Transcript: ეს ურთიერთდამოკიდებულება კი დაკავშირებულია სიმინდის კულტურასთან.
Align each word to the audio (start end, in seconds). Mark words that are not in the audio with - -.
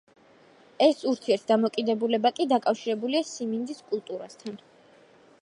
ეს 0.85 1.03
ურთიერთდამოკიდებულება 1.11 2.33
კი 2.41 2.49
დაკავშირებულია 2.55 3.23
სიმინდის 3.35 3.85
კულტურასთან. 3.93 4.59